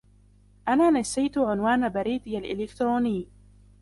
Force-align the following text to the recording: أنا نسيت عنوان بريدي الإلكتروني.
أنا 0.67 0.89
نسيت 0.89 1.37
عنوان 1.37 1.89
بريدي 1.89 2.37
الإلكتروني. 2.37 3.27